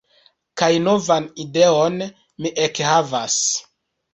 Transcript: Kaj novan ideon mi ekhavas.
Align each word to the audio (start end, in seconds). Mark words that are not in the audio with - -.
Kaj 0.61 0.69
novan 0.85 1.27
ideon 1.45 2.01
mi 2.07 2.53
ekhavas. 2.67 3.37